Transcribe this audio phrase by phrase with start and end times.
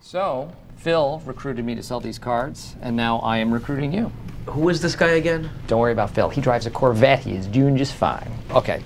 [0.00, 4.12] So, Phil recruited me to sell these cards, and now I am recruiting you.
[4.46, 5.50] Who is this guy again?
[5.66, 6.30] Don't worry about Phil.
[6.30, 7.20] He drives a Corvette.
[7.20, 8.30] He is doing just fine.
[8.50, 8.82] Okay.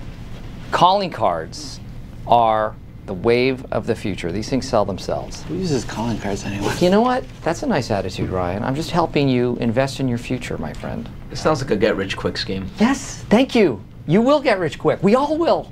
[0.71, 1.79] Calling cards
[2.27, 4.31] are the wave of the future.
[4.31, 5.43] These things sell themselves.
[5.43, 6.73] Who uses calling cards anyway?
[6.79, 7.23] You know what?
[7.43, 8.63] That's a nice attitude, Ryan.
[8.63, 11.07] I'm just helping you invest in your future, my friend.
[11.31, 12.69] It sounds like a get rich quick scheme.
[12.79, 13.81] Yes, thank you.
[14.07, 15.01] You will get rich quick.
[15.03, 15.71] We all will.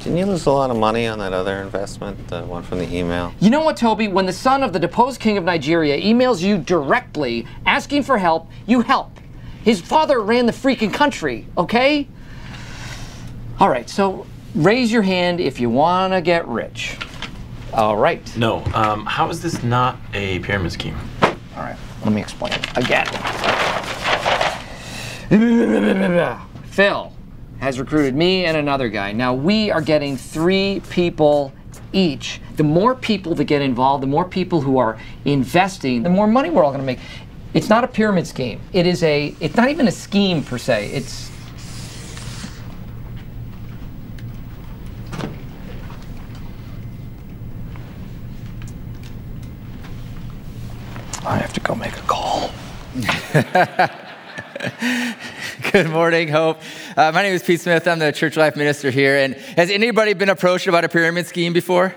[0.00, 2.90] Didn't you lose a lot of money on that other investment, the one from the
[2.90, 3.34] email?
[3.38, 4.08] You know what, Toby?
[4.08, 8.48] When the son of the deposed king of Nigeria emails you directly asking for help,
[8.66, 9.20] you help.
[9.62, 12.08] His father ran the freaking country, okay?
[13.58, 16.96] All right, so raise your hand if you want to get rich.
[17.74, 18.36] All right.
[18.38, 18.64] No.
[18.72, 20.96] Um, how is this not a pyramid scheme?
[21.22, 23.06] All right, let me explain again.
[26.70, 27.12] Phil
[27.60, 29.12] has recruited me and another guy.
[29.12, 31.52] Now we are getting three people
[31.92, 32.40] each.
[32.56, 36.50] The more people that get involved, the more people who are investing, the more money
[36.50, 36.98] we're all going to make.
[37.52, 38.60] It's not a pyramid scheme.
[38.72, 39.34] It is a.
[39.40, 40.90] It's not even a scheme per se.
[40.92, 41.30] It's.
[51.26, 52.50] I have to go make a call.
[55.72, 56.60] Good morning, Hope.
[56.96, 57.86] Uh, my name is Pete Smith.
[57.86, 59.18] I'm the church life minister here.
[59.18, 61.94] And has anybody been approached about a pyramid scheme before?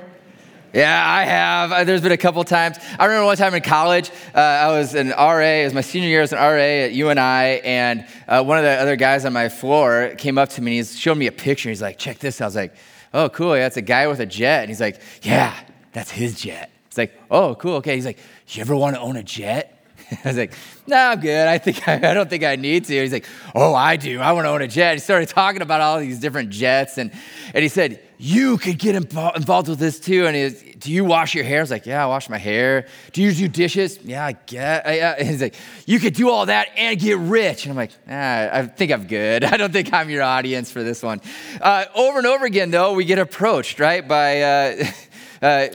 [0.74, 1.72] Yeah, I have.
[1.72, 2.78] Uh, there's been a couple times.
[3.00, 5.38] I remember one time in college, uh, I was an RA.
[5.40, 8.72] It was my senior year as an RA at UNI, and uh, one of the
[8.72, 11.70] other guys on my floor came up to me and he's showing me a picture.
[11.70, 12.76] He's like, "Check this." I was like,
[13.14, 13.56] "Oh, cool.
[13.56, 15.58] Yeah, it's a guy with a jet." And he's like, "Yeah,
[15.94, 17.76] that's his jet." It's like, "Oh, cool.
[17.76, 18.18] Okay." He's like,
[18.50, 19.73] "You ever want to own a jet?"
[20.26, 20.54] I was like,
[20.88, 21.48] no, I'm good.
[21.48, 23.02] I think I, I, don't think I need to.
[23.02, 23.26] He's like,
[23.56, 24.20] oh, I do.
[24.20, 24.94] I want to own a jet.
[24.94, 27.12] He started talking about all these different jets, and
[27.54, 30.26] and he said, you could get involved with this too.
[30.26, 31.60] And he was, do you wash your hair?
[31.60, 32.88] I was like, yeah, I wash my hair.
[33.12, 34.00] Do you do dishes?
[34.02, 34.86] Yeah, I get.
[34.86, 37.66] And he's like, you could do all that and get rich.
[37.66, 39.44] And I'm like, ah, I think I'm good.
[39.44, 41.20] I don't think I'm your audience for this one.
[41.60, 44.42] Uh, over and over again, though, we get approached right by.
[44.42, 44.86] Uh,
[45.42, 45.68] uh,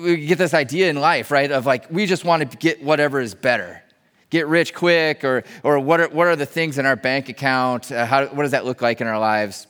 [0.00, 3.20] we get this idea in life, right, of like we just want to get whatever
[3.20, 3.82] is better,
[4.30, 7.90] get rich quick, or or what are what are the things in our bank account?
[7.90, 9.66] Uh, how what does that look like in our lives?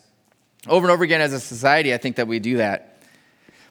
[0.69, 2.97] Over and over again, as a society, I think that we do that.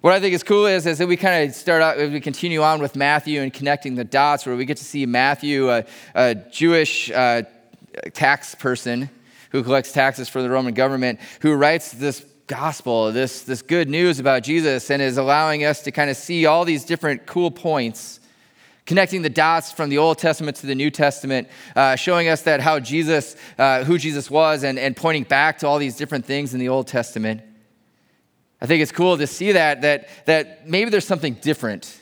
[0.05, 2.61] What I think is cool is, is that we kind of start out, we continue
[2.61, 6.35] on with Matthew and connecting the dots, where we get to see Matthew, a, a
[6.35, 7.41] Jewish uh,
[8.13, 9.09] tax person
[9.49, 14.19] who collects taxes for the Roman government, who writes this gospel, this, this good news
[14.19, 18.19] about Jesus, and is allowing us to kind of see all these different cool points,
[18.85, 22.61] connecting the dots from the Old Testament to the New Testament, uh, showing us that
[22.61, 26.53] how Jesus, uh, who Jesus was, and, and pointing back to all these different things
[26.53, 27.41] in the Old Testament.
[28.61, 31.99] I think it's cool to see that, that, that maybe there's something different.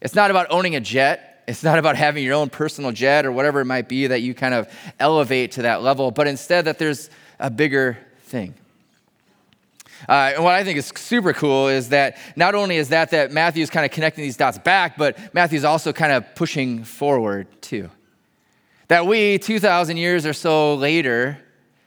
[0.00, 1.44] It's not about owning a jet.
[1.48, 4.34] It's not about having your own personal jet or whatever it might be that you
[4.34, 7.08] kind of elevate to that level, but instead that there's
[7.38, 8.54] a bigger thing.
[10.08, 13.32] Uh, and what I think is super cool is that not only is that that
[13.32, 17.48] Matthew is kind of connecting these dots back, but Matthew's also kind of pushing forward
[17.60, 17.90] too.
[18.88, 21.38] That we, 2,000 years or so later,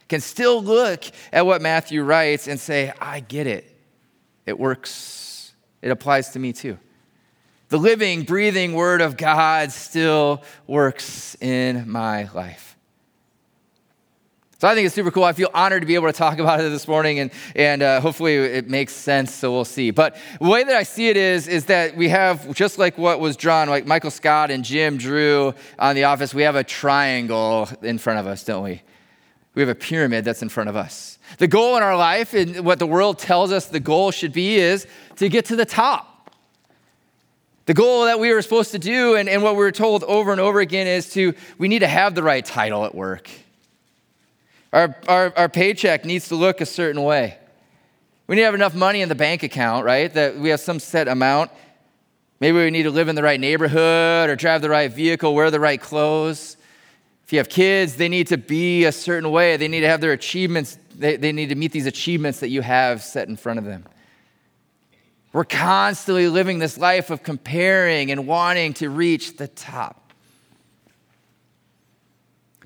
[0.09, 3.74] can still look at what Matthew writes and say, I get it.
[4.46, 5.53] It works.
[5.81, 6.78] It applies to me too.
[7.69, 12.75] The living, breathing Word of God still works in my life.
[14.59, 15.24] So I think it's super cool.
[15.24, 18.02] I feel honored to be able to talk about it this morning, and, and uh,
[18.02, 19.92] hopefully it makes sense, so we'll see.
[19.92, 23.22] But the way that I see it is, is that we have, just like what
[23.22, 27.70] was drawn, like Michael Scott and Jim drew on The Office, we have a triangle
[27.81, 28.81] in front of us, don't we?
[29.56, 31.20] We have a pyramid that's in front of us.
[31.38, 34.58] The goal in our life, and what the world tells us the goal should be,
[34.58, 36.31] is to get to the top.
[37.66, 40.41] The goal that we were supposed to do, and, and what we're told over and
[40.41, 43.30] over again, is to, we need to have the right title at work.
[44.72, 47.38] Our, our, our paycheck needs to look a certain way.
[48.28, 50.13] We need to have enough money in the bank account, right?
[50.13, 51.50] That we have some set amount.
[52.40, 55.49] Maybe we need to live in the right neighborhood or drive the right vehicle, wear
[55.49, 56.55] the right clothes.
[57.26, 59.58] If you have kids, they need to be a certain way.
[59.58, 62.61] They need to have their achievements, they, they need to meet these achievements that you
[62.61, 63.85] have set in front of them.
[65.34, 70.14] We're constantly living this life of comparing and wanting to reach the top.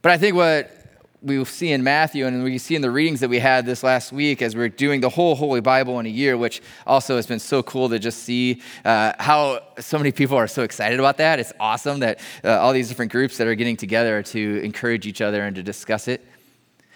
[0.01, 0.82] But I think what
[1.24, 3.81] we will see in Matthew and we see in the readings that we had this
[3.81, 7.25] last week as we're doing the whole Holy Bible in a year, which also has
[7.25, 11.18] been so cool to just see uh, how so many people are so excited about
[11.18, 11.40] that.
[11.40, 15.22] It's awesome that uh, all these different groups that are getting together to encourage each
[15.22, 16.25] other and to discuss it.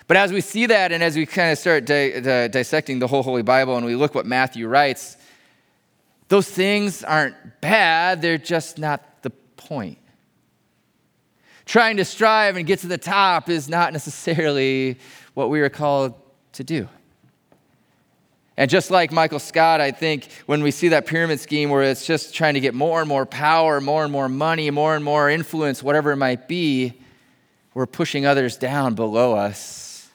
[0.07, 3.07] But as we see that and as we kind of start di- di- dissecting the
[3.07, 5.17] whole Holy Bible and we look what Matthew writes,
[6.27, 9.99] Those things aren't bad, they're just not the point.
[11.67, 14.97] Trying to strive and get to the top is not necessarily
[15.33, 16.13] what we are called
[16.53, 16.87] to do.
[18.55, 22.07] And just like Michael Scott, I think when we see that pyramid scheme where it's
[22.07, 25.29] just trying to get more and more power, more and more money, more and more
[25.29, 26.99] influence, whatever it might be,
[27.73, 30.09] we're pushing others down below us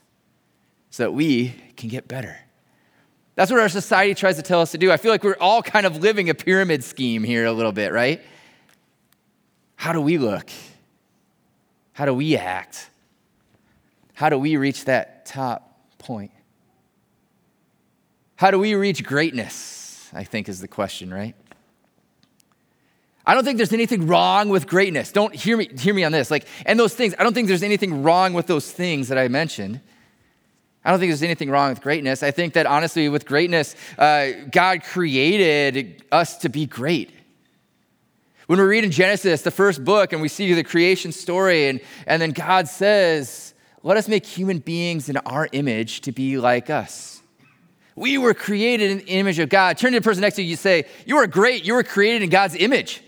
[0.90, 2.38] so that we can get better.
[3.34, 4.90] That's what our society tries to tell us to do.
[4.90, 7.92] I feel like we're all kind of living a pyramid scheme here a little bit,
[7.92, 8.22] right?
[9.76, 10.50] How do we look?
[11.92, 12.88] How do we act?
[14.14, 16.30] How do we reach that top point?
[18.36, 20.08] How do we reach greatness?
[20.12, 21.34] I think is the question, right?
[23.24, 25.12] I don't think there's anything wrong with greatness.
[25.12, 26.30] Don't hear me, hear me on this.
[26.30, 29.28] Like, and those things, I don't think there's anything wrong with those things that I
[29.28, 29.80] mentioned.
[30.84, 32.24] I don't think there's anything wrong with greatness.
[32.24, 37.10] I think that honestly, with greatness, uh, God created us to be great.
[38.52, 41.80] When we read in Genesis, the first book, and we see the creation story, and,
[42.06, 46.68] and then God says, Let us make human beings in our image to be like
[46.68, 47.22] us.
[47.96, 49.78] We were created in the image of God.
[49.78, 51.64] Turn to the person next to you, you say, You are great.
[51.64, 53.02] You were created in God's image.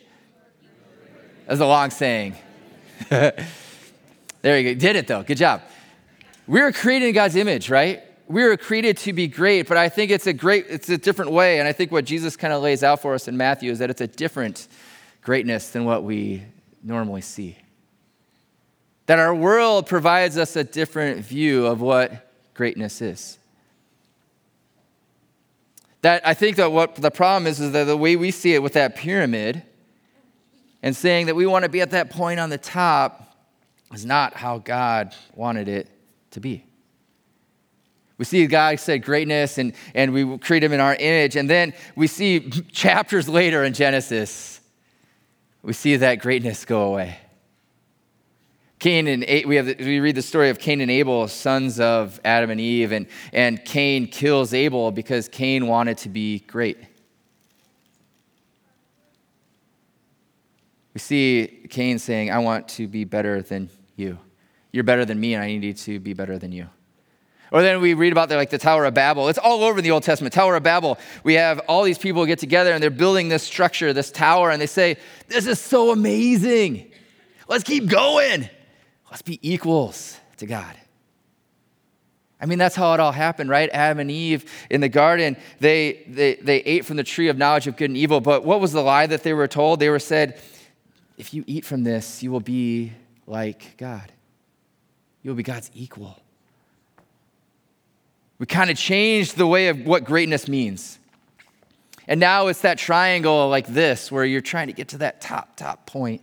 [1.47, 2.37] That's a long saying.
[3.11, 3.37] there
[4.43, 4.81] you go.
[4.81, 5.25] Did it though.
[5.25, 5.61] Good job.
[6.47, 8.02] We were created in God's image, right?
[8.29, 11.32] We were created to be great, but I think it's a great, it's a different
[11.32, 11.58] way.
[11.58, 13.90] And I think what Jesus kind of lays out for us in Matthew is that
[13.90, 14.69] it's a different
[15.25, 16.44] greatness than what we
[16.82, 17.59] normally see.
[19.06, 23.38] That our world provides us a different view of what greatness is.
[26.03, 28.62] That I think that what the problem is is that the way we see it
[28.62, 29.62] with that pyramid
[30.82, 33.35] and saying that we want to be at that point on the top
[33.94, 35.88] is not how God wanted it
[36.32, 36.65] to be.
[38.19, 41.37] We see God said greatness and, and we create him in our image.
[41.37, 44.61] And then we see chapters later in Genesis,
[45.64, 47.19] we see that greatness go away.
[48.78, 52.50] Cain and we, have, we read the story of Cain and Abel, sons of Adam
[52.50, 56.76] and Eve, and, and Cain kills Abel because Cain wanted to be great.
[60.93, 64.19] We see Cain saying, I want to be better than you.
[64.70, 66.69] You're better than me, and I need to be better than you.
[67.55, 69.29] Or then we read about the, like the Tower of Babel.
[69.29, 70.35] It's all over the Old Testament.
[70.35, 70.99] Tower of Babel.
[71.23, 74.61] We have all these people get together and they're building this structure, this tower, and
[74.61, 74.97] they say,
[75.29, 76.91] This is so amazing.
[77.47, 78.51] Let's keep going.
[79.09, 80.75] Let's be equals to God.
[82.41, 83.71] I mean, that's how it all happened, right?
[83.73, 87.69] Adam and Eve in the garden, they, they, they ate from the tree of knowledge
[87.69, 88.21] of good and evil.
[88.21, 89.79] But what was the lie that they were told?
[89.79, 90.41] They were said,
[91.19, 92.91] if you eat from this, you will be
[93.29, 94.11] like God.
[95.23, 96.19] You will be God's equal.
[98.44, 100.99] We kind of changed the way of what greatness means.
[102.06, 105.56] And now it's that triangle like this where you're trying to get to that top,
[105.56, 106.20] top point.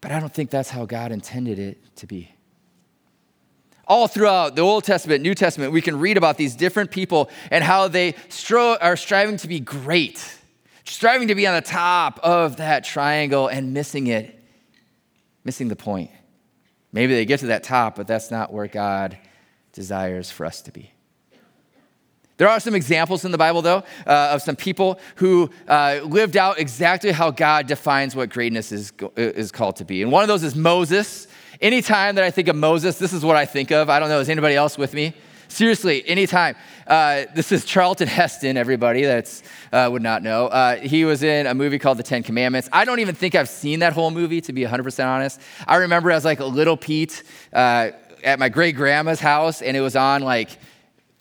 [0.00, 2.32] But I don't think that's how God intended it to be.
[3.88, 7.64] All throughout the Old Testament, New Testament, we can read about these different people and
[7.64, 10.24] how they stro- are striving to be great
[10.84, 14.40] striving to be on the top of that triangle and missing it,
[15.42, 16.12] missing the point.
[16.92, 19.18] Maybe they get to that top, but that's not where God
[19.72, 20.92] desires for us to be.
[22.40, 26.38] There are some examples in the Bible, though, uh, of some people who uh, lived
[26.38, 30.00] out exactly how God defines what greatness is, is called to be.
[30.00, 31.28] And one of those is Moses.
[31.60, 33.90] Anytime that I think of Moses, this is what I think of.
[33.90, 35.12] I don't know, is anybody else with me?
[35.48, 36.56] Seriously, anytime.
[36.86, 40.46] Uh, this is Charlton Heston, everybody that uh, would not know.
[40.46, 42.70] Uh, he was in a movie called The Ten Commandments.
[42.72, 45.42] I don't even think I've seen that whole movie, to be 100% honest.
[45.66, 47.90] I remember as like a little Pete uh,
[48.24, 50.56] at my great grandma's house, and it was on like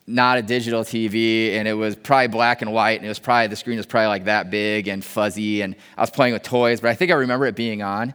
[0.09, 3.47] not a digital TV, and it was probably black and white, and it was probably
[3.47, 6.81] the screen was probably like that big and fuzzy, and I was playing with toys,
[6.81, 8.13] but I think I remember it being on.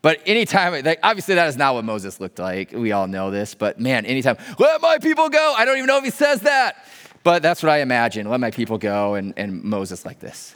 [0.00, 2.72] But anytime, like, obviously, that is not what Moses looked like.
[2.72, 3.54] We all know this.
[3.54, 5.54] But man, anytime, let my people go.
[5.56, 6.86] I don't even know if he says that.
[7.24, 8.28] But that's what I imagine.
[8.28, 10.54] Let my people go, and, and Moses like this.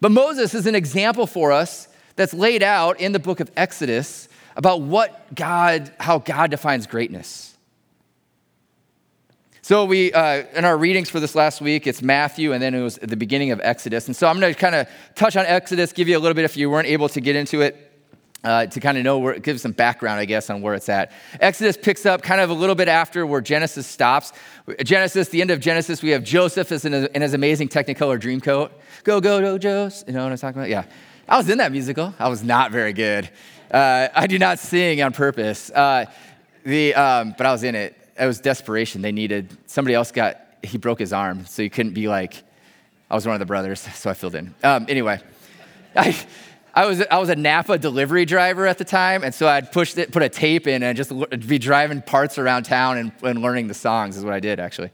[0.00, 4.28] But Moses is an example for us that's laid out in the book of Exodus
[4.56, 7.51] about what God, how God defines greatness.
[9.72, 12.82] So we, uh, in our readings for this last week, it's Matthew, and then it
[12.82, 14.06] was the beginning of Exodus.
[14.06, 16.44] And so I'm going to kind of touch on Exodus, give you a little bit
[16.44, 17.90] if you weren't able to get into it
[18.44, 21.10] uh, to kind of know where, give some background, I guess, on where it's at.
[21.40, 24.34] Exodus picks up kind of a little bit after where Genesis stops.
[24.84, 28.72] Genesis, the end of Genesis, we have Joseph in, in his amazing Technicolor dream coat.
[29.04, 30.06] Go, go, go, Joseph.
[30.06, 30.68] You know what I'm talking about?
[30.68, 30.84] Yeah.
[31.26, 32.12] I was in that musical.
[32.18, 33.30] I was not very good.
[33.70, 35.70] Uh, I do not sing on purpose.
[35.70, 36.04] Uh,
[36.62, 37.96] the, um, but I was in it.
[38.18, 39.02] It was desperation.
[39.02, 42.42] They needed, somebody else got, he broke his arm, so he couldn't be like,
[43.10, 44.54] I was one of the brothers, so I filled in.
[44.62, 45.20] Um, anyway,
[45.96, 46.16] I,
[46.74, 49.96] I, was, I was a Napa delivery driver at the time, and so I'd push
[49.96, 51.12] it, put a tape in and just
[51.46, 54.90] be driving parts around town and, and learning the songs, is what I did actually.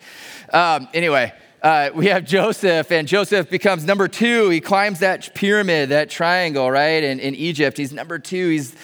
[0.53, 1.33] Um, anyway,
[1.63, 4.49] uh, we have Joseph, and Joseph becomes number two.
[4.49, 7.77] He climbs that pyramid, that triangle, right, in, in Egypt.
[7.77, 8.51] He's number two.
[8.51, 8.77] He's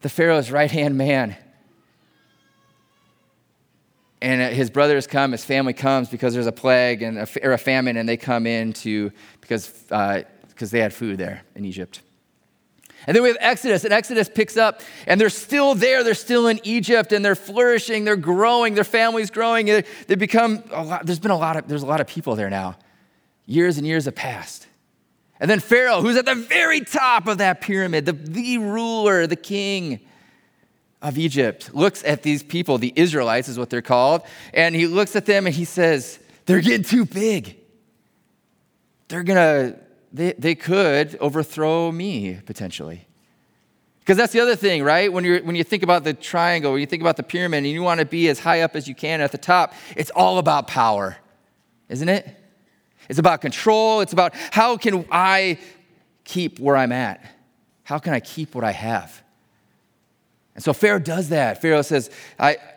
[0.00, 1.36] the Pharaoh's right hand man.
[4.22, 7.52] And uh, his brothers come, his family comes because there's a plague and a, or
[7.52, 11.64] a famine, and they come in to, because, uh, because they had food there in
[11.64, 12.00] Egypt.
[13.06, 16.02] And then we have Exodus, and Exodus picks up, and they're still there.
[16.02, 18.04] They're still in Egypt, and they're flourishing.
[18.04, 18.74] They're growing.
[18.74, 19.66] Their family's growing.
[19.66, 21.06] They become a lot.
[21.06, 22.76] There's been a lot of there's a lot of people there now.
[23.44, 24.66] Years and years have passed.
[25.38, 29.36] And then Pharaoh, who's at the very top of that pyramid, the, the ruler, the
[29.36, 30.00] king
[31.06, 34.22] of Egypt, looks at these people, the Israelites is what they're called,
[34.52, 37.56] and he looks at them and he says, They're getting too big.
[39.06, 39.76] They're gonna,
[40.12, 43.06] they, they could overthrow me potentially.
[44.00, 45.12] Because that's the other thing, right?
[45.12, 47.68] When, you when you think about the triangle, when you think about the pyramid, and
[47.68, 50.38] you want to be as high up as you can at the top, it's all
[50.38, 51.16] about power,
[51.88, 52.28] isn't it?
[53.08, 54.00] It's about control.
[54.00, 55.58] It's about how can I
[56.24, 57.24] keep where I'm at?
[57.84, 59.22] How can I keep what I have?
[60.56, 61.62] And so Pharaoh does that.
[61.62, 62.10] Pharaoh says,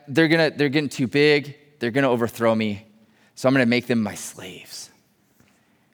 [0.07, 1.55] they're, gonna, they're getting too big.
[1.79, 2.85] They're going to overthrow me.
[3.35, 4.89] So I'm going to make them my slaves.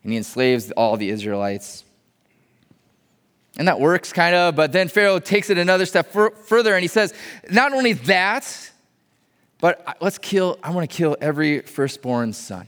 [0.02, 1.84] And he enslaves all the Israelites.
[3.58, 6.88] And that works kind of, but then Pharaoh takes it another step further and he
[6.88, 7.14] says,
[7.50, 8.72] not only that,
[9.60, 12.68] but let's kill, I want to kill every firstborn son.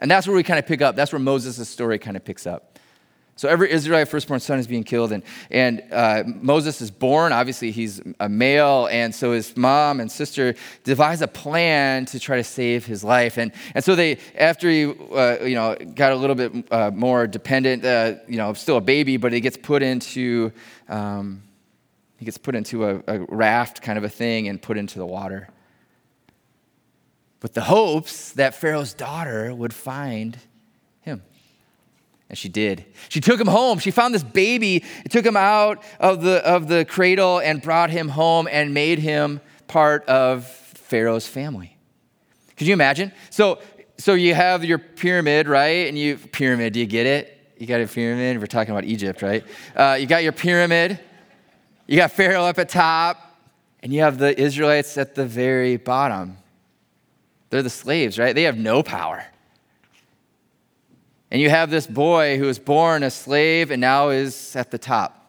[0.00, 0.96] And that's where we kind of pick up.
[0.96, 2.75] That's where Moses' story kind of picks up.
[3.38, 7.32] So every Israelite firstborn son is being killed, and, and uh, Moses is born.
[7.32, 12.38] Obviously, he's a male, and so his mom and sister devise a plan to try
[12.38, 13.36] to save his life.
[13.36, 17.26] And, and so they, after he, uh, you know, got a little bit uh, more
[17.26, 20.50] dependent, uh, you know, still a baby, but he gets put into,
[20.88, 21.42] um,
[22.16, 25.06] he gets put into a, a raft kind of a thing and put into the
[25.06, 25.50] water
[27.42, 30.38] with the hopes that Pharaoh's daughter would find.
[32.28, 32.84] And she did.
[33.08, 33.78] She took him home.
[33.78, 38.08] She found this baby, took him out of the, of the cradle and brought him
[38.08, 41.76] home and made him part of Pharaoh's family.
[42.56, 43.12] Could you imagine?
[43.30, 43.60] So,
[43.98, 45.88] so you have your pyramid, right?
[45.88, 47.32] And you, pyramid, do you get it?
[47.58, 48.38] You got a pyramid.
[48.38, 49.44] We're talking about Egypt, right?
[49.74, 50.98] Uh, you got your pyramid.
[51.86, 53.38] You got Pharaoh up at top,
[53.82, 56.38] and you have the Israelites at the very bottom.
[57.50, 58.34] They're the slaves, right?
[58.34, 59.24] They have no power.
[61.30, 64.78] And you have this boy who was born a slave and now is at the
[64.78, 65.26] top.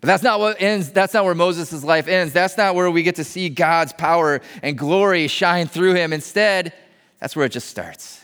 [0.00, 2.32] But that's not what ends, that's not where Moses' life ends.
[2.32, 6.12] That's not where we get to see God's power and glory shine through him.
[6.12, 6.72] Instead,
[7.20, 8.22] that's where it just starts.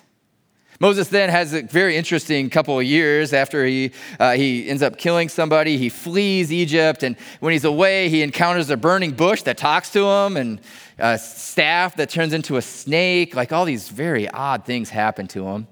[0.82, 4.98] Moses then has a very interesting couple of years after he, uh, he ends up
[4.98, 5.78] killing somebody.
[5.78, 10.04] He flees Egypt, and when he's away, he encounters a burning bush that talks to
[10.04, 10.60] him, and
[10.98, 13.36] a staff that turns into a snake.
[13.36, 15.68] Like all these very odd things happen to him.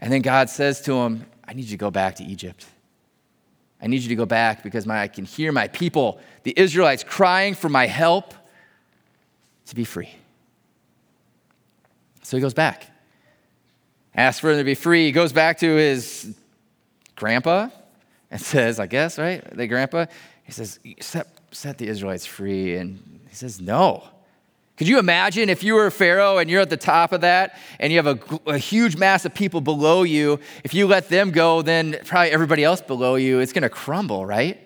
[0.00, 2.66] And then God says to him, I need you to go back to Egypt.
[3.80, 7.04] I need you to go back because my, I can hear my people, the Israelites,
[7.04, 8.34] crying for my help
[9.66, 10.10] to be free.
[12.22, 12.90] So he goes back
[14.14, 15.06] asks for him to be free.
[15.06, 16.34] He goes back to his
[17.16, 17.68] grandpa
[18.30, 19.42] and says, I guess, right?
[19.56, 20.06] The grandpa.
[20.44, 22.76] He says, set, set the Israelites free.
[22.76, 24.04] And he says, No.
[24.80, 27.92] Could you imagine if you were Pharaoh and you're at the top of that and
[27.92, 30.40] you have a, a, huge mass of people below you?
[30.64, 34.24] If you let them go, then probably everybody else below you, it's going to crumble,
[34.24, 34.58] right?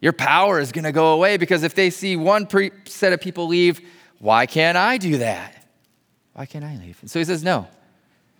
[0.00, 3.20] Your power is going to go away because if they see one pre- set of
[3.20, 3.80] people leave,
[4.20, 5.66] why can't I do that?
[6.34, 6.96] Why can't I leave?
[7.00, 7.66] And so he says, No.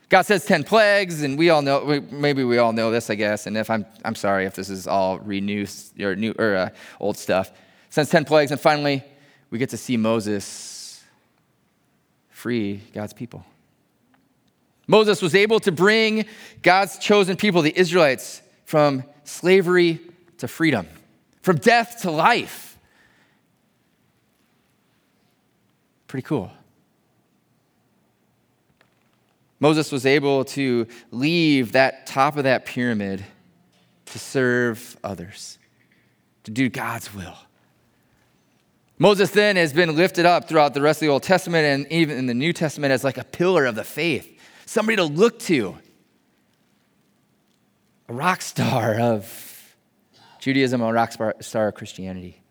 [0.09, 3.49] God says 10 plagues, and we all know, maybe we all know this, I guess.
[3.49, 5.67] And if I'm, I'm sorry if this is all renew
[6.01, 6.69] or new or uh,
[7.01, 7.51] old stuff.
[7.91, 9.03] Sends 10 plagues, and finally,
[9.51, 11.03] we get to see Moses
[12.29, 13.45] free God's people.
[14.87, 16.25] Moses was able to bring
[16.63, 20.01] God's chosen people, the Israelites, from slavery
[20.39, 20.87] to freedom,
[21.43, 22.79] from death to life.
[26.09, 26.51] Pretty cool.
[29.61, 33.25] Moses was able to leave that top of that pyramid
[34.07, 35.59] to serve others,
[36.45, 37.37] to do God's will.
[39.01, 42.19] Moses then has been lifted up throughout the rest of the Old Testament and even
[42.19, 45.79] in the New Testament as like a pillar of the faith, somebody to look to,
[48.11, 49.75] a rock star of
[50.39, 52.43] Judaism, a rock star of Christianity,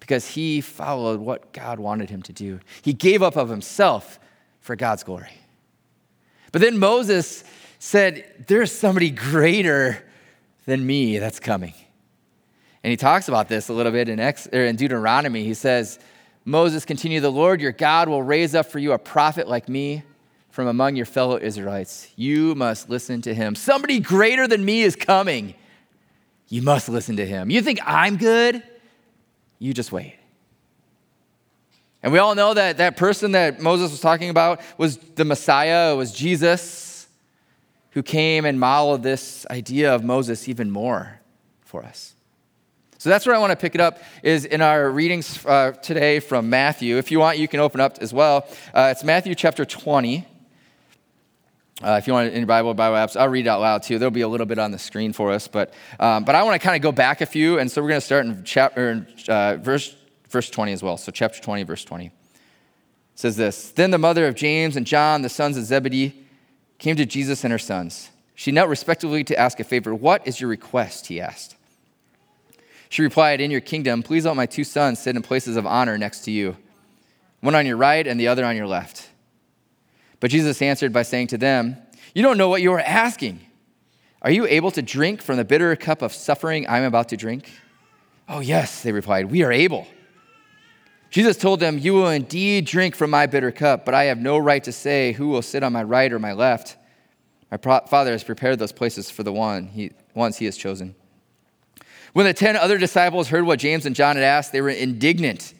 [0.00, 2.60] because he followed what God wanted him to do.
[2.80, 4.18] He gave up of himself
[4.60, 5.32] for God's glory.
[6.52, 7.44] But then Moses
[7.78, 10.02] said, There's somebody greater
[10.64, 11.74] than me that's coming.
[12.84, 15.44] And he talks about this a little bit in, Ex, in Deuteronomy.
[15.44, 15.98] He says,
[16.44, 20.02] Moses continued, The Lord your God will raise up for you a prophet like me
[20.50, 22.08] from among your fellow Israelites.
[22.16, 23.54] You must listen to him.
[23.54, 25.54] Somebody greater than me is coming.
[26.48, 27.50] You must listen to him.
[27.50, 28.62] You think I'm good?
[29.58, 30.18] You just wait.
[32.02, 35.92] And we all know that that person that Moses was talking about was the Messiah,
[35.92, 37.06] it was Jesus,
[37.90, 41.20] who came and modeled this idea of Moses even more
[41.60, 42.14] for us.
[43.02, 46.20] So that's where I want to pick it up is in our readings uh, today
[46.20, 46.98] from Matthew.
[46.98, 48.46] If you want, you can open up as well.
[48.72, 50.24] Uh, it's Matthew chapter 20.
[51.82, 53.98] Uh, if you want in your Bible, Bible apps, I'll read it out loud too.
[53.98, 56.54] There'll be a little bit on the screen for us, but um, but I want
[56.54, 59.04] to kind of go back a few, and so we're going to start in chapter
[59.28, 59.96] uh, verse
[60.28, 60.96] verse 20 as well.
[60.96, 62.12] So chapter 20, verse 20 it
[63.16, 66.24] says this: Then the mother of James and John, the sons of Zebedee,
[66.78, 68.10] came to Jesus and her sons.
[68.36, 69.92] She knelt respectfully to ask a favor.
[69.92, 71.08] What is your request?
[71.08, 71.56] He asked.
[72.92, 75.96] She replied, In your kingdom, please let my two sons sit in places of honor
[75.96, 76.58] next to you,
[77.40, 79.08] one on your right and the other on your left.
[80.20, 81.78] But Jesus answered by saying to them,
[82.14, 83.40] You don't know what you are asking.
[84.20, 87.50] Are you able to drink from the bitter cup of suffering I'm about to drink?
[88.28, 89.86] Oh, yes, they replied, We are able.
[91.08, 94.36] Jesus told them, You will indeed drink from my bitter cup, but I have no
[94.36, 96.76] right to say who will sit on my right or my left.
[97.50, 100.94] My Father has prepared those places for the one he, ones he has chosen.
[102.12, 105.54] When the ten other disciples heard what James and John had asked, they were indignant.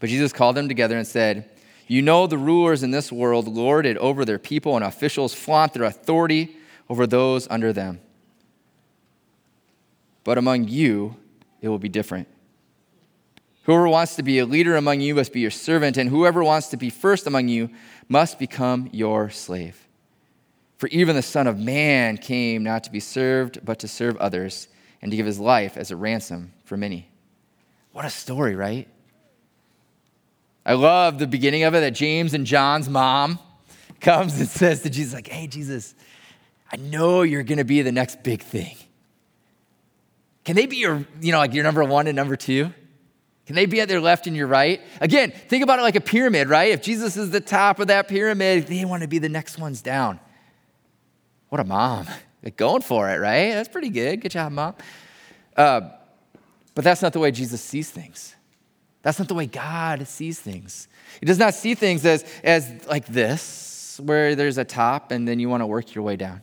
[0.00, 1.50] But Jesus called them together and said,
[1.90, 5.72] you know the rulers in this world lord it over their people, and officials flaunt
[5.72, 6.56] their authority
[6.88, 8.00] over those under them.
[10.22, 11.16] But among you,
[11.60, 12.28] it will be different.
[13.64, 16.68] Whoever wants to be a leader among you must be your servant, and whoever wants
[16.68, 17.70] to be first among you
[18.08, 19.88] must become your slave.
[20.78, 24.68] For even the Son of Man came not to be served, but to serve others,
[25.02, 27.08] and to give his life as a ransom for many.
[27.92, 28.88] What a story, right?
[30.64, 33.38] I love the beginning of it that James and John's mom
[34.00, 35.94] comes and says to Jesus, like, hey, Jesus,
[36.70, 38.76] I know you're to be the next big thing.
[40.44, 42.72] Can they be your, you know, like your number one and number two?
[43.46, 44.80] Can they be at their left and your right?
[45.00, 46.70] Again, think about it like a pyramid, right?
[46.70, 49.82] If Jesus is the top of that pyramid, they want to be the next ones
[49.82, 50.20] down.
[51.48, 52.06] What a mom.
[52.42, 53.50] They're going for it, right?
[53.50, 54.20] That's pretty good.
[54.20, 54.76] Good job, mom.
[55.60, 55.90] Uh,
[56.74, 58.34] but that's not the way Jesus sees things.
[59.02, 60.88] That's not the way God sees things.
[61.20, 65.38] He does not see things as, as like this, where there's a top and then
[65.38, 66.40] you want to work your way down.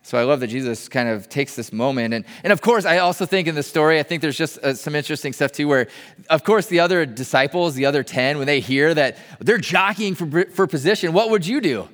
[0.00, 2.14] So I love that Jesus kind of takes this moment.
[2.14, 4.72] And, and of course, I also think in the story, I think there's just uh,
[4.72, 5.88] some interesting stuff too, where,
[6.30, 10.46] of course, the other disciples, the other 10, when they hear that they're jockeying for,
[10.46, 11.86] for position, what would you do?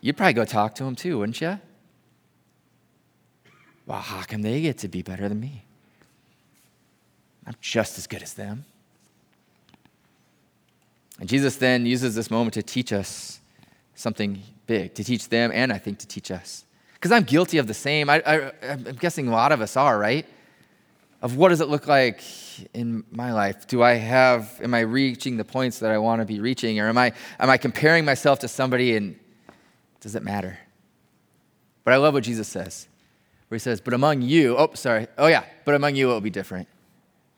[0.00, 1.60] You'd probably go talk to them too, wouldn't you?
[3.86, 5.64] Well, how come they get to be better than me?
[7.46, 8.64] I'm just as good as them.
[11.18, 13.40] And Jesus then uses this moment to teach us
[13.94, 16.64] something big, to teach them, and I think to teach us.
[16.94, 18.08] Because I'm guilty of the same.
[18.08, 20.26] I, I, I'm guessing a lot of us are, right?
[21.20, 22.22] Of what does it look like
[22.74, 23.66] in my life?
[23.66, 26.80] Do I have, am I reaching the points that I want to be reaching?
[26.80, 29.18] Or am I, am I comparing myself to somebody and
[30.00, 30.58] does it matter?
[31.84, 32.88] But I love what Jesus says,
[33.52, 36.22] where he says, But among you, oh, sorry, oh yeah, but among you it will
[36.22, 36.68] be different.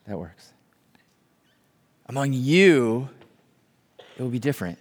[0.07, 0.53] That works.
[2.07, 3.09] Among you,
[3.99, 4.79] it will be different.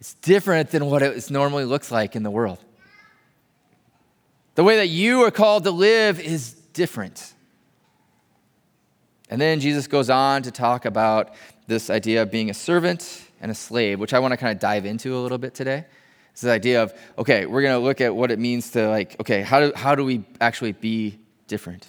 [0.00, 2.58] It's different than what it normally looks like in the world.
[4.54, 7.34] The way that you are called to live is different.
[9.28, 11.34] And then Jesus goes on to talk about
[11.66, 14.58] this idea of being a servant and a slave, which I want to kind of
[14.58, 15.84] dive into a little bit today.
[16.38, 19.18] It's this idea of, okay, we're going to look at what it means to, like,
[19.18, 21.84] okay, how do, how do we actually be different?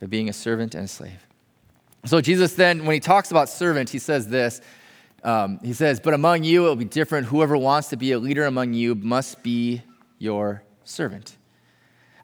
[0.00, 1.26] By being a servant and a slave.
[2.04, 4.60] So Jesus then, when he talks about servant, he says this.
[5.24, 7.26] Um, he says, But among you it will be different.
[7.26, 9.82] Whoever wants to be a leader among you must be
[10.20, 11.36] your servant.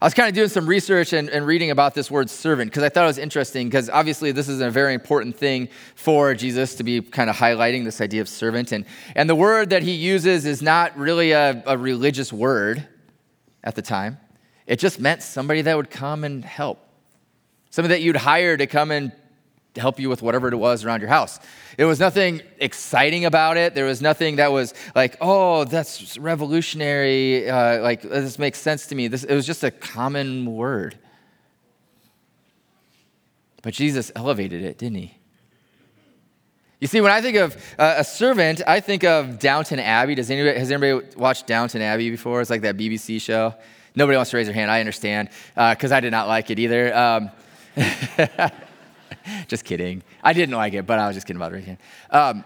[0.01, 2.81] I was kind of doing some research and, and reading about this word servant because
[2.81, 6.73] I thought it was interesting because obviously this is a very important thing for Jesus
[6.75, 8.71] to be kind of highlighting this idea of servant.
[8.71, 8.85] And,
[9.15, 12.87] and the word that he uses is not really a, a religious word
[13.63, 14.17] at the time,
[14.65, 16.79] it just meant somebody that would come and help,
[17.69, 19.11] somebody that you'd hire to come and
[19.77, 21.39] help you with whatever it was around your house.
[21.77, 23.73] There was nothing exciting about it.
[23.73, 27.49] There was nothing that was like, oh, that's revolutionary.
[27.49, 29.07] Uh, like, this makes sense to me.
[29.07, 30.97] This, it was just a common word.
[33.61, 35.17] But Jesus elevated it, didn't he?
[36.79, 40.15] You see, when I think of uh, a servant, I think of Downton Abbey.
[40.15, 42.41] Does anybody, has anybody watched Downton Abbey before?
[42.41, 43.53] It's like that BBC show.
[43.95, 44.71] Nobody wants to raise their hand.
[44.71, 46.95] I understand, because uh, I did not like it either.
[46.95, 47.31] Um,
[49.47, 50.03] just kidding.
[50.23, 51.77] I didn't like it, but I was just kidding about raising
[52.09, 52.43] um,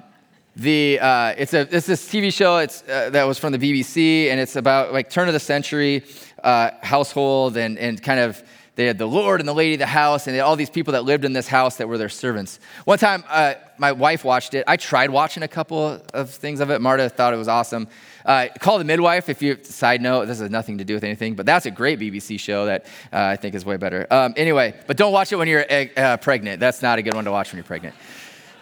[0.56, 2.58] the uh, it's a it's this TV show.
[2.58, 6.04] It's uh, that was from the BBC, and it's about like turn of the century
[6.44, 8.44] uh, household and and kind of
[8.76, 10.70] they had the Lord and the lady of the house, and they had all these
[10.70, 12.60] people that lived in this house that were their servants.
[12.84, 14.66] One time, uh, my wife watched it.
[14.68, 16.82] I tried watching a couple of things of it.
[16.82, 17.88] Marta thought it was awesome.
[18.26, 21.36] Uh, Call the Midwife, if you, side note, this has nothing to do with anything,
[21.36, 24.08] but that's a great BBC show that uh, I think is way better.
[24.12, 26.60] Um, anyway, but don't watch it when you're uh, pregnant.
[26.60, 27.96] That's not a good one to watch when you're pregnant.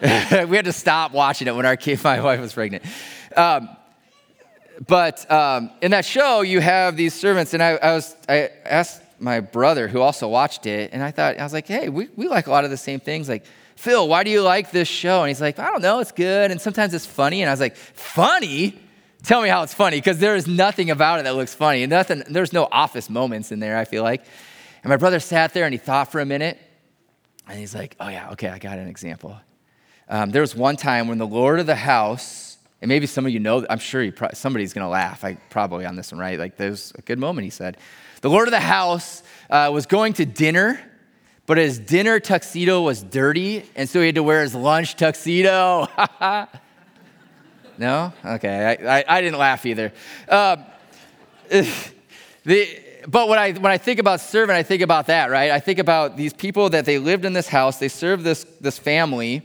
[0.00, 2.84] we had to stop watching it when our kid, my wife was pregnant.
[3.36, 3.68] Um,
[4.86, 9.03] but um, in that show, you have these servants, and I, I was I asked
[9.18, 12.28] my brother who also watched it, and I thought, I was like, hey, we, we
[12.28, 13.28] like a lot of the same things.
[13.28, 13.44] Like,
[13.76, 15.22] Phil, why do you like this show?
[15.22, 17.42] And he's like, I don't know, it's good, and sometimes it's funny.
[17.42, 18.78] And I was like, funny?
[19.22, 21.82] Tell me how it's funny, because there is nothing about it that looks funny.
[21.82, 24.24] And nothing, there's no office moments in there, I feel like.
[24.82, 26.58] And my brother sat there and he thought for a minute,
[27.48, 29.36] and he's like, oh yeah, okay, I got an example.
[30.08, 33.32] Um, there was one time when the Lord of the house, and maybe some of
[33.32, 36.38] you know, I'm sure pro- somebody's going to laugh, I, probably on this one, right?
[36.38, 37.78] Like, there's a good moment, he said.
[38.24, 40.80] The Lord of the house uh, was going to dinner,
[41.44, 45.88] but his dinner tuxedo was dirty, and so he had to wear his lunch tuxedo.
[47.78, 48.14] no?
[48.24, 49.92] Okay, I, I, I, didn't laugh either.
[50.26, 50.64] Um,
[51.50, 52.66] the,
[53.06, 55.50] but when I, when I think about servant, I think about that, right?
[55.50, 58.78] I think about these people that they lived in this house, they served this, this
[58.78, 59.42] family,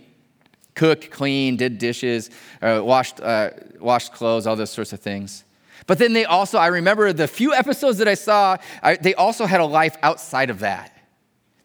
[0.73, 2.29] cooked, cleaned, did dishes,
[2.61, 5.43] uh, washed, uh, washed clothes, all those sorts of things.
[5.89, 9.47] But then they also, I remember the few episodes that I saw, I, they also
[9.47, 10.95] had a life outside of that.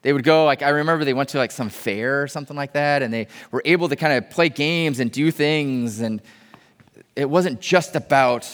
[0.00, 2.72] They would go, like, I remember they went to like some fair or something like
[2.72, 6.00] that, and they were able to kind of play games and do things.
[6.00, 6.22] And
[7.14, 8.50] it wasn't just about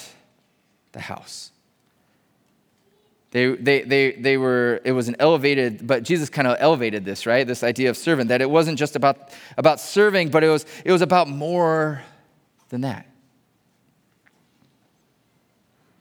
[0.90, 1.52] the house.
[3.30, 7.26] They, they, they, they were, it was an elevated, but Jesus kind of elevated this,
[7.26, 7.46] right?
[7.46, 10.90] This idea of servant, that it wasn't just about, about serving, but it was, it
[10.90, 12.02] was about more
[12.70, 13.06] than that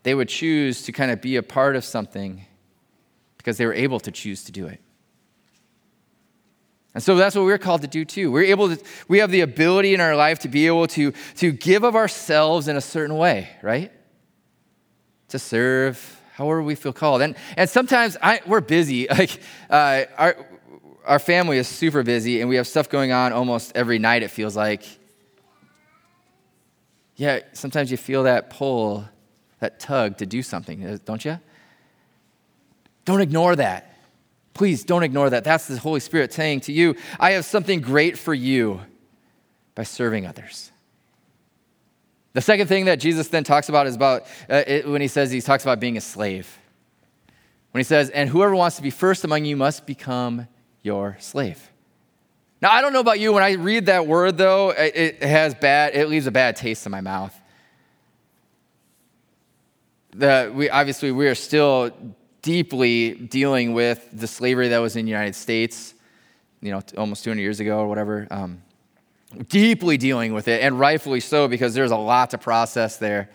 [0.04, 2.46] they would choose to kind of be a part of something
[3.38, 4.80] because they were able to choose to do it.
[6.94, 8.32] And so that's what we're called to do too.
[8.32, 11.52] We're able to, we have the ability in our life to be able to, to
[11.52, 13.92] give of ourselves in a certain way, right?
[15.30, 17.22] To serve however we feel called.
[17.22, 19.08] And, and sometimes I, we're busy.
[19.20, 20.48] Like, uh, our,
[21.06, 24.32] our family is super busy and we have stuff going on almost every night, it
[24.32, 24.84] feels like.
[27.16, 29.06] Yeah, sometimes you feel that pull
[29.60, 31.40] that tug to do something, uh, don't you?
[33.06, 33.98] Don't ignore that.
[34.54, 35.44] Please don't ignore that.
[35.44, 38.82] That's the Holy Spirit saying to you, I have something great for you
[39.76, 40.72] by serving others.
[42.34, 45.32] The second thing that Jesus then talks about is about uh, it, when he says
[45.32, 46.58] he talks about being a slave.
[47.72, 50.48] When he says, and whoever wants to be first among you must become
[50.82, 51.72] your slave.
[52.62, 55.56] Now, I don't know about you, when I read that word though, it, it has
[55.56, 57.39] bad, it leaves a bad taste in my mouth
[60.12, 61.92] the, we, obviously, we are still
[62.42, 65.94] deeply dealing with the slavery that was in the United States,
[66.62, 68.28] you know, almost 200 years ago or whatever.
[68.32, 68.62] Um,
[69.48, 73.30] deeply dealing with it, and rightfully so, because there's a lot to process there,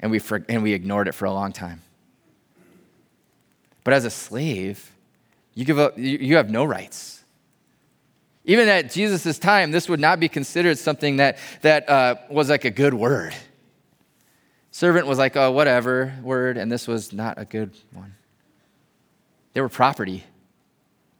[0.00, 1.82] and we, for, and we ignored it for a long time.
[3.84, 4.90] But as a slave,
[5.54, 7.22] you, give up, you have no rights.
[8.44, 12.64] Even at Jesus' time, this would not be considered something that, that uh, was like
[12.64, 13.34] a good word.
[14.70, 18.14] Servant was like a whatever word, and this was not a good one.
[19.52, 20.24] They were property,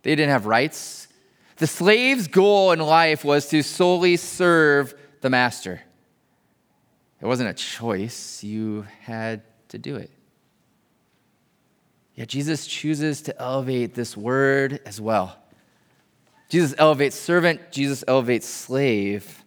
[0.02, 1.08] they didn't have rights.
[1.56, 5.82] The slave's goal in life was to solely serve the master.
[7.20, 10.10] It wasn't a choice, you had to do it.
[12.14, 15.36] Yet Jesus chooses to elevate this word as well.
[16.48, 19.39] Jesus elevates servant, Jesus elevates slave.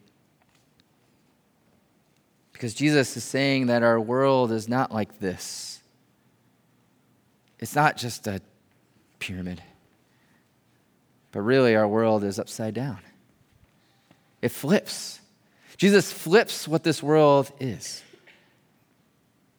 [2.64, 5.82] Because Jesus is saying that our world is not like this.
[7.60, 8.40] It's not just a
[9.20, 9.62] pyramid,
[11.34, 13.00] but really our world is upside down.
[14.42, 15.20] It flips.
[15.76, 18.02] Jesus flips what this world is.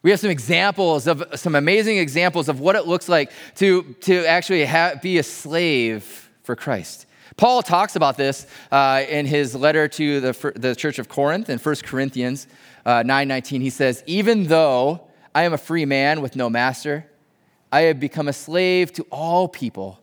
[0.01, 4.25] We have some examples of some amazing examples of what it looks like to, to
[4.25, 4.67] actually
[5.03, 7.05] be a slave for Christ.
[7.37, 11.59] Paul talks about this uh, in his letter to the, the church of Corinth in
[11.59, 12.47] 1 Corinthians
[12.85, 17.07] uh, 9:19, he says, "Even though I am a free man with no master,
[17.73, 20.01] I have become a slave to all people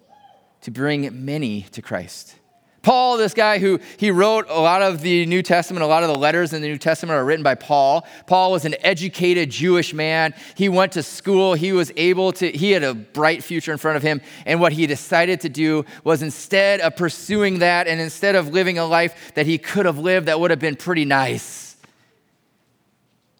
[0.62, 2.36] to bring many to Christ.
[2.82, 6.10] Paul, this guy who he wrote a lot of the New Testament, a lot of
[6.10, 8.08] the letters in the New Testament are written by Paul.
[8.26, 10.34] Paul was an educated Jewish man.
[10.56, 11.54] He went to school.
[11.54, 14.20] He was able to, he had a bright future in front of him.
[14.48, 18.80] And what he decided to do was instead of pursuing that and instead of living
[18.80, 21.71] a life that he could have lived that would have been pretty nice,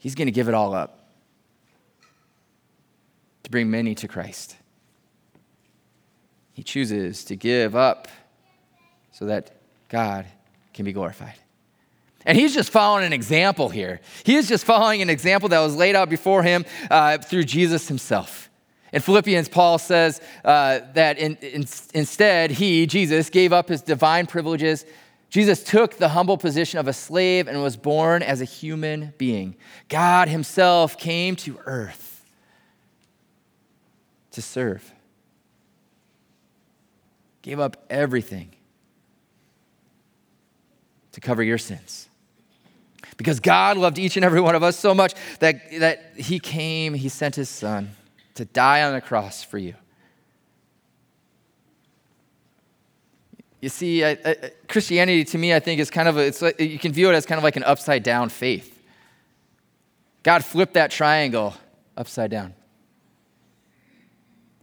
[0.02, 1.08] he's going to give it all up
[3.44, 4.58] to bring many to Christ.
[6.54, 8.08] He chooses to give up
[9.12, 9.52] so that
[9.88, 10.26] God
[10.74, 11.36] can be glorified.
[12.26, 14.02] And he's just following an example here.
[14.24, 17.88] He is just following an example that was laid out before him uh, through Jesus
[17.88, 18.50] himself.
[18.94, 24.26] In Philippians, Paul says uh, that in, in, instead, he, Jesus, gave up his divine
[24.28, 24.86] privileges.
[25.32, 29.56] Jesus took the humble position of a slave and was born as a human being.
[29.88, 32.26] God himself came to earth
[34.32, 34.94] to serve,
[37.42, 38.52] gave up everything
[41.14, 42.10] to cover your sins.
[43.16, 46.94] Because God loved each and every one of us so much that, that He came,
[46.94, 47.92] He sent His Son
[48.36, 49.76] to die on the cross for you.
[53.62, 56.60] You see, I, I, Christianity to me, I think, is kind of a, it's like,
[56.60, 58.82] you can view it as kind of like an upside down faith.
[60.24, 61.56] God flipped that triangle
[61.96, 62.56] upside down.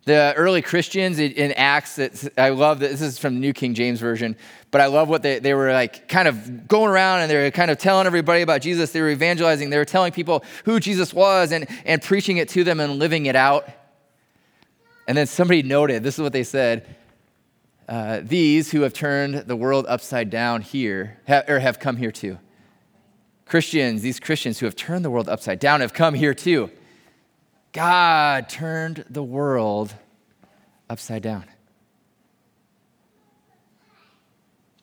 [0.05, 2.01] The early Christians in Acts,
[2.39, 4.37] I love that this is from the New King James Version,
[4.71, 7.51] but I love what they, they were like kind of going around and they were
[7.51, 8.91] kind of telling everybody about Jesus.
[8.91, 12.65] They were evangelizing, they were telling people who Jesus was and, and preaching it to
[12.65, 13.69] them and living it out.
[15.07, 16.97] And then somebody noted this is what they said
[17.89, 22.13] uh, These who have turned the world upside down here, have, or have come here
[22.13, 22.39] too.
[23.47, 26.71] Christians, these Christians who have turned the world upside down have come here too.
[27.73, 29.95] God turned the world
[30.91, 31.47] upside down.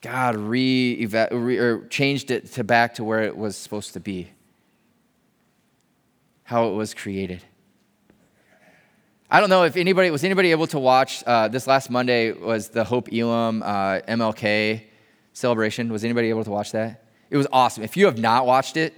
[0.01, 1.03] God re
[1.57, 4.31] or changed it to back to where it was supposed to be,
[6.43, 7.43] how it was created.
[9.35, 12.69] I don't know if anybody was anybody able to watch uh, this last Monday was
[12.69, 14.81] the Hope Elam uh, MLK
[15.33, 15.91] celebration.
[15.91, 17.03] Was anybody able to watch that?
[17.29, 17.83] It was awesome.
[17.83, 18.93] If you have not watched it,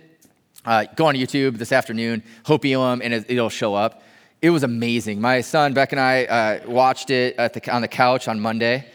[0.63, 4.04] uh, go on YouTube this afternoon, Hope Elam, and it, will show up.
[4.39, 5.19] It was amazing.
[5.19, 8.86] My son Beck and I uh, watched it the, on the couch on Monday.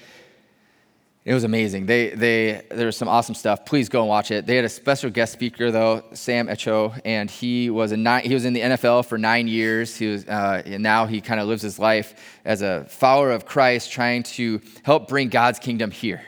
[1.24, 1.86] It was amazing.
[1.86, 3.64] They, they, there was some awesome stuff.
[3.64, 4.44] Please go and watch it.
[4.44, 8.34] They had a special guest speaker though, Sam Acho, and he was a nine, he
[8.34, 9.96] was in the NFL for nine years.
[9.96, 13.46] He was, uh, and now he kind of lives his life as a follower of
[13.46, 16.22] Christ, trying to help bring God's kingdom here.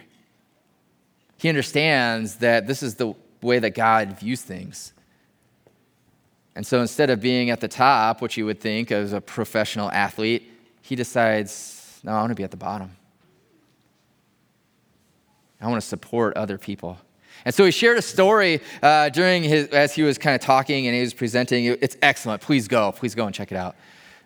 [1.39, 4.93] He understands that this is the way that God views things.
[6.55, 9.91] And so instead of being at the top, which you would think as a professional
[9.91, 10.49] athlete,
[10.83, 12.97] he decides, no, I want to be at the bottom.
[15.65, 16.99] I want to support other people.
[17.47, 20.87] And so he shared a story uh, during his, as he was kind of talking
[20.87, 21.65] and he was presenting.
[21.65, 22.43] It's excellent.
[22.43, 22.93] Please go.
[22.93, 23.75] Please go and check it out.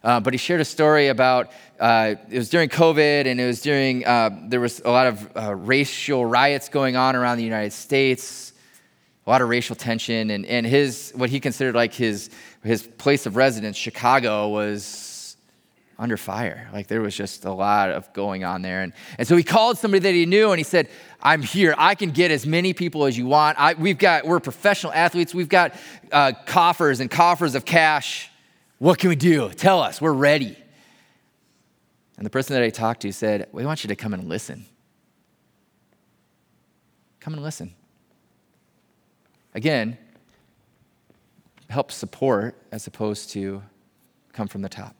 [0.03, 3.61] Uh, but he shared a story about uh, it was during COVID and it was
[3.63, 7.73] during, uh, there was a lot of uh, racial riots going on around the United
[7.73, 8.53] States
[9.27, 12.31] a lot of racial tension, and, and his what he considered like his
[12.65, 14.81] his place of residence, Chicago, was
[15.99, 16.69] under fire.
[16.73, 18.83] Like there was just a lot of going on there.
[18.83, 20.89] And, and so he called somebody that he knew and he said,
[21.21, 21.75] I'm here.
[21.77, 23.59] I can get as many people as you want.
[23.59, 25.35] I, we've got, we're professional athletes.
[25.35, 25.75] We've got
[26.13, 28.31] uh, coffers and coffers of cash.
[28.79, 29.51] What can we do?
[29.51, 30.01] Tell us.
[30.01, 30.57] We're ready.
[32.17, 34.67] And the person that I talked to said, We want you to come and listen.
[37.21, 37.75] Come and listen.
[39.55, 39.99] Again,
[41.69, 43.63] help support as opposed to
[44.33, 44.95] come from the top.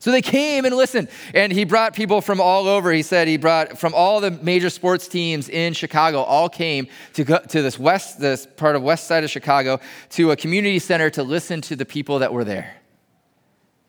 [0.00, 1.08] So they came and listened.
[1.34, 2.90] And he brought people from all over.
[2.90, 7.24] He said he brought from all the major sports teams in Chicago, all came to,
[7.24, 9.78] go, to this west, this part of west side of Chicago,
[10.10, 12.74] to a community center to listen to the people that were there.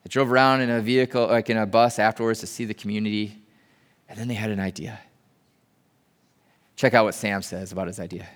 [0.03, 3.41] They drove around in a vehicle, like in a bus afterwards to see the community.
[4.09, 4.99] And then they had an idea.
[6.75, 8.27] Check out what Sam says about his idea.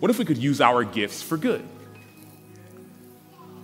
[0.00, 1.66] What if we could use our gifts for good?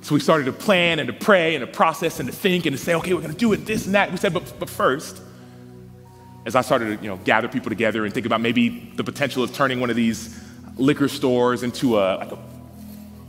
[0.03, 2.77] So we started to plan and to pray and to process and to think and
[2.77, 4.11] to say, okay, we're going to do it, this and that.
[4.11, 5.21] We said, but, but first,
[6.47, 9.43] as I started to you know, gather people together and think about maybe the potential
[9.43, 10.43] of turning one of these
[10.77, 12.39] liquor stores into a, like a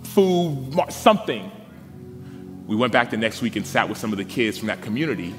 [0.04, 1.52] food, something,
[2.68, 4.82] we went back the next week and sat with some of the kids from that
[4.82, 5.36] community,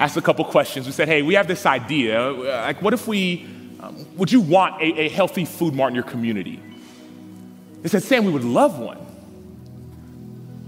[0.00, 0.86] asked a couple questions.
[0.86, 2.30] We said, hey, we have this idea.
[2.30, 3.46] Like, what if we
[3.80, 6.58] um, would you want a, a healthy food mart in your community?
[7.82, 9.03] They said, Sam, we would love one.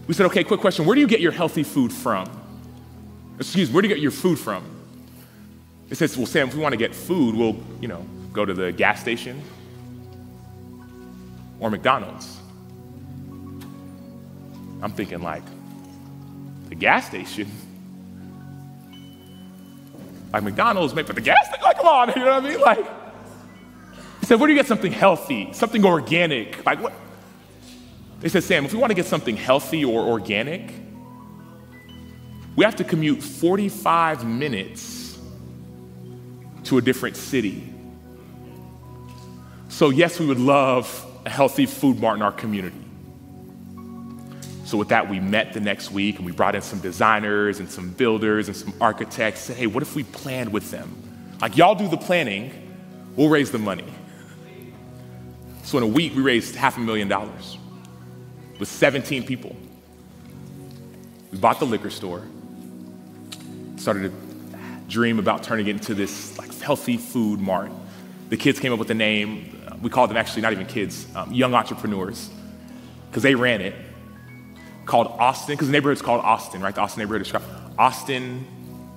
[0.06, 0.84] We said, okay, quick question.
[0.84, 2.28] Where do you get your healthy food from?
[3.38, 4.64] Excuse me, where do you get your food from?
[5.88, 8.54] They says, well, Sam, if we want to get food, we'll, you know, go to
[8.54, 9.42] the gas station
[11.60, 12.38] or McDonald's.
[14.82, 15.42] I'm thinking like,
[16.68, 17.50] the gas station?
[20.32, 22.60] Like McDonald's, but the gas station, like, come on, you know what I mean?
[22.60, 22.84] Like,
[24.20, 26.64] he said, where do you get something healthy, something organic?
[26.66, 26.92] Like, what?
[28.20, 30.72] They said, Sam, if we want to get something healthy or organic,
[32.56, 35.18] we have to commute 45 minutes
[36.64, 37.72] to a different city.
[39.68, 42.80] So, yes, we would love a healthy food mart in our community.
[44.64, 47.70] So, with that, we met the next week and we brought in some designers and
[47.70, 49.42] some builders and some architects.
[49.42, 50.90] Said, hey, what if we planned with them?
[51.42, 52.50] Like, y'all do the planning,
[53.14, 53.84] we'll raise the money.
[55.62, 57.58] So, in a week, we raised half a million dollars
[58.58, 59.54] with 17 people.
[61.32, 62.22] We bought the liquor store,
[63.76, 67.70] started to dream about turning it into this like healthy food mart.
[68.28, 69.52] The kids came up with the name.
[69.82, 72.30] We called them actually not even kids, um, young entrepreneurs,
[73.10, 73.74] because they ran it.
[74.84, 76.74] Called Austin, because the neighborhood's called Austin, right?
[76.74, 77.44] The Austin neighborhood is called
[77.76, 78.46] Austin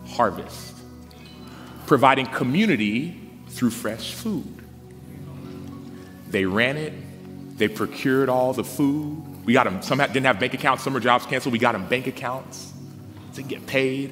[0.07, 0.75] Harvest,
[1.87, 4.45] providing community through fresh food.
[6.29, 6.93] They ran it.
[7.57, 9.23] They procured all the food.
[9.49, 9.81] We got them.
[9.81, 10.83] Some didn't have bank accounts.
[10.83, 11.53] Some were jobs canceled.
[11.53, 12.71] We got them bank accounts
[13.33, 14.11] to get paid.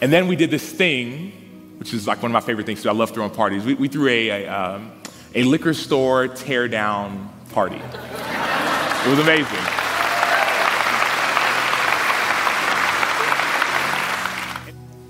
[0.00, 2.88] And then we did this thing, which is like one of my favorite things too.
[2.88, 3.66] I love throwing parties.
[3.66, 4.92] We, we threw a, a, um,
[5.34, 7.76] a liquor store tear down party.
[7.76, 9.58] It was amazing.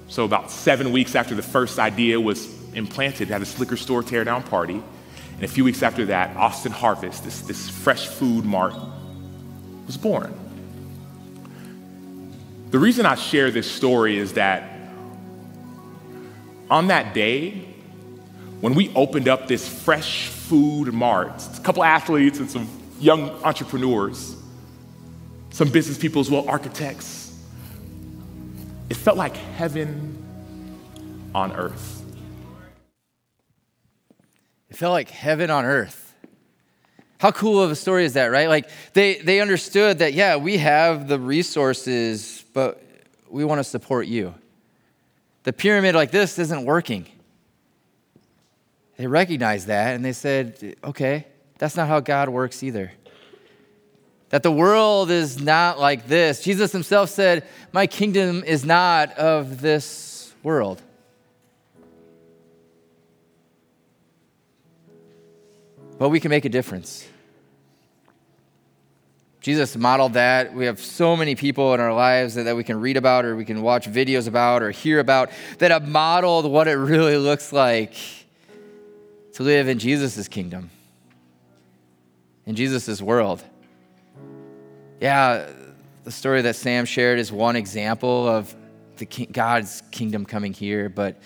[0.09, 4.25] So about seven weeks after the first idea was implanted, had this liquor store tear
[4.25, 4.83] down party.
[5.39, 8.75] And a few weeks after that, Austin Harvest, this, this fresh food mart,
[9.87, 10.35] was born.
[12.71, 14.69] The reason I share this story is that
[16.69, 17.65] on that day,
[18.61, 24.35] when we opened up this fresh food mart, a couple athletes and some young entrepreneurs,
[25.51, 27.33] some business people as well, architects,
[28.91, 30.21] it felt like heaven
[31.33, 31.98] on earth.
[34.71, 36.15] It felt like heaven on earth.
[37.19, 38.49] How cool of a story is that, right?
[38.49, 42.83] Like they, they understood that, yeah, we have the resources, but
[43.29, 44.35] we want to support you.
[45.43, 47.07] The pyramid like this isn't working.
[48.97, 51.27] They recognized that and they said, okay,
[51.59, 52.93] that's not how God works either.
[54.31, 56.43] That the world is not like this.
[56.43, 60.83] Jesus himself said, My kingdom is not of this world.
[65.99, 67.07] But we can make a difference.
[69.41, 70.53] Jesus modeled that.
[70.53, 73.37] We have so many people in our lives that, that we can read about or
[73.37, 77.53] we can watch videos about or hear about that have modeled what it really looks
[77.53, 77.95] like
[79.35, 80.71] to live in Jesus' kingdom,
[82.47, 83.43] in Jesus' world.
[85.01, 85.49] Yeah,
[86.03, 88.55] the story that Sam shared is one example of
[88.97, 91.21] the God's kingdom coming here, but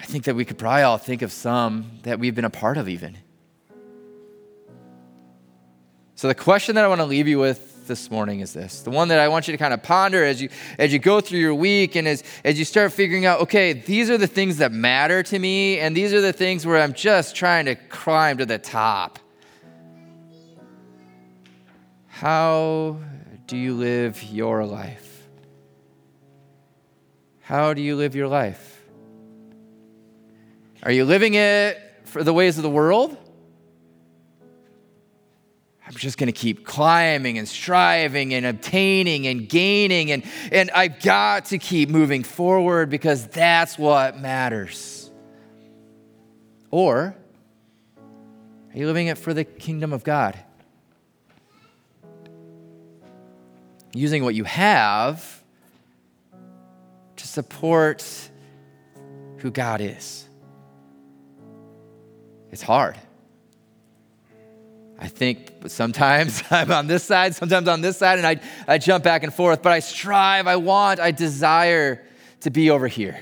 [0.00, 2.76] I think that we could probably all think of some that we've been a part
[2.76, 3.18] of even.
[6.16, 8.82] So the question that I want to leave you with this morning is this.
[8.82, 10.48] The one that I want you to kind of ponder as you
[10.78, 14.10] as you go through your week and as, as you start figuring out, okay, these
[14.10, 17.36] are the things that matter to me, and these are the things where I'm just
[17.36, 19.18] trying to climb to the top.
[22.06, 22.98] How
[23.46, 25.26] do you live your life?
[27.40, 28.82] How do you live your life?
[30.82, 33.16] Are you living it for the ways of the world?
[35.86, 41.00] I'm just going to keep climbing and striving and obtaining and gaining, and, and I've
[41.00, 45.10] got to keep moving forward because that's what matters.
[46.70, 47.14] Or
[48.72, 50.38] are you living it for the kingdom of God?
[53.92, 55.42] Using what you have
[57.16, 58.30] to support
[59.36, 60.26] who God is.
[62.50, 62.98] It's hard.
[64.98, 69.04] I think sometimes I'm on this side, sometimes on this side, and I, I jump
[69.04, 72.04] back and forth, but I strive, I want, I desire
[72.40, 73.18] to be over here.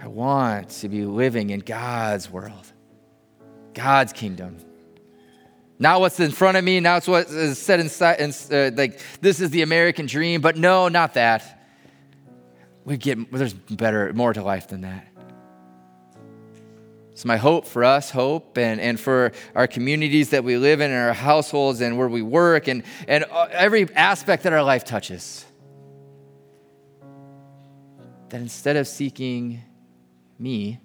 [0.00, 2.72] I want to be living in God's world,
[3.74, 4.58] God's kingdom.
[5.78, 9.40] Not what's in front of me, now it's what is said inside, uh, like this
[9.40, 11.54] is the American dream, but no, not that.
[12.84, 15.07] We get, there's better, more to life than that.
[17.18, 20.92] It's my hope for us, hope, and, and for our communities that we live in,
[20.92, 24.84] and our households, and where we work, and, and uh, every aspect that our life
[24.84, 25.44] touches.
[28.28, 29.60] that instead of seeking
[30.38, 30.78] me,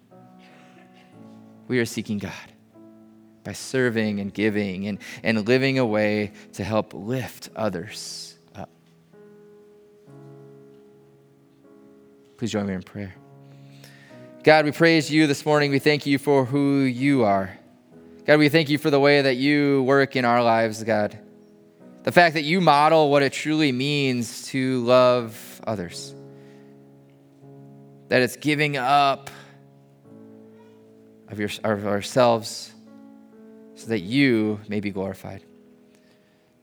[1.68, 2.34] we are seeking God
[3.44, 8.72] by serving and giving and, and living a way to help lift others up.
[12.38, 13.14] Please join me in prayer.
[14.44, 15.72] God, we praise you this morning.
[15.72, 17.58] We thank you for who you are.
[18.26, 21.18] God, we thank you for the way that you work in our lives, God.
[22.04, 26.14] The fact that you model what it truly means to love others.
[28.10, 29.30] That it's giving up
[31.30, 32.74] of, your, of ourselves
[33.76, 35.42] so that you may be glorified.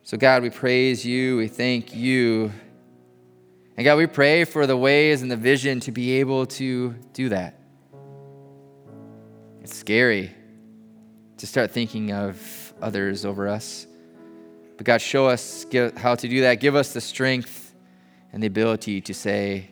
[0.03, 1.39] So, God, we praise you.
[1.39, 2.53] We thank you.
[3.79, 7.31] And God, we pray for the ways and the vision to be able to do
[7.31, 7.57] that.
[9.71, 10.33] It's scary
[11.37, 13.87] to start thinking of others over us.
[14.77, 15.65] But God, show us
[15.97, 16.57] how to do that.
[16.57, 17.73] Give us the strength
[18.33, 19.71] and the ability to say,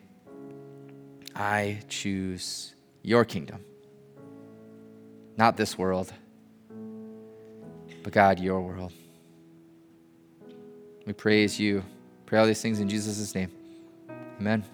[1.34, 3.64] I choose your kingdom,
[5.36, 6.12] not this world,
[8.05, 8.92] but God, your world.
[11.07, 11.82] We praise you.
[12.24, 13.51] Pray all these things in Jesus' name.
[14.38, 14.64] Amen.